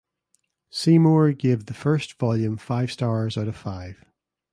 Seymour 0.71 1.31
gave 1.33 1.67
the 1.67 1.75
first 1.75 2.13
volume 2.17 2.57
five 2.57 2.91
stars 2.91 3.37
out 3.37 3.47
of 3.47 3.55
five. 3.55 4.03